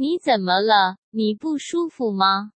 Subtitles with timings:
[0.00, 0.98] 你怎么了？
[1.10, 2.52] 你不舒服吗？